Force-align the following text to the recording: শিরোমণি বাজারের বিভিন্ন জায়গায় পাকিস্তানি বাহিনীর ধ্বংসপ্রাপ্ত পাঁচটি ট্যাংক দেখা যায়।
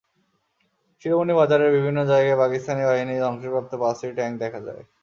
শিরোমণি 1.01 1.33
বাজারের 1.39 1.75
বিভিন্ন 1.77 1.99
জায়গায় 2.11 2.39
পাকিস্তানি 2.43 2.83
বাহিনীর 2.85 3.23
ধ্বংসপ্রাপ্ত 3.23 3.71
পাঁচটি 3.81 4.07
ট্যাংক 4.17 4.33
দেখা 4.43 4.59
যায়। 4.67 4.83